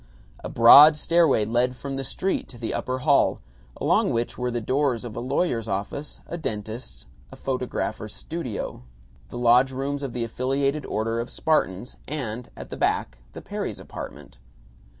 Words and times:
A 0.43 0.49
broad 0.49 0.97
stairway 0.97 1.45
led 1.45 1.75
from 1.75 1.95
the 1.95 2.03
street 2.03 2.47
to 2.47 2.57
the 2.57 2.73
upper 2.73 2.97
hall, 3.05 3.39
along 3.79 4.09
which 4.09 4.35
were 4.35 4.49
the 4.49 4.59
doors 4.59 5.05
of 5.05 5.15
a 5.15 5.19
lawyer's 5.19 5.67
office, 5.67 6.21
a 6.25 6.39
dentist's, 6.39 7.05
a 7.31 7.35
photographer's 7.35 8.15
"studio," 8.15 8.81
the 9.29 9.37
lodge 9.37 9.71
rooms 9.71 10.01
of 10.01 10.13
the 10.13 10.23
Affiliated 10.23 10.87
Order 10.87 11.19
of 11.19 11.29
Spartans 11.29 11.97
and, 12.07 12.49
at 12.57 12.71
the 12.71 12.77
back, 12.77 13.19
the 13.33 13.43
Perrys' 13.43 13.77
apartment. 13.77 14.39